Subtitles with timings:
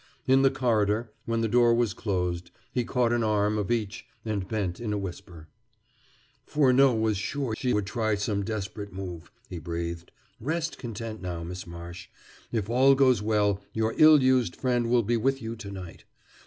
[0.25, 4.47] In the corridor, when the door was closed, he caught an arm of each and
[4.47, 5.47] bent in a whisper.
[6.43, 10.11] "Furneaux was sure she would try some desperate move," he breathed.
[10.39, 12.07] "Rest content now, Miss Marsh.
[12.51, 16.05] If all goes well, your ill used friend will be with you to night.